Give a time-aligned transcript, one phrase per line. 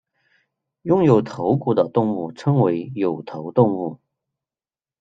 [0.81, 3.99] 拥有头骨的动物称为有头动物。